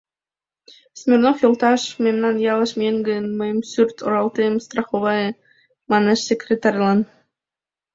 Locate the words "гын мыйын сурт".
3.09-3.97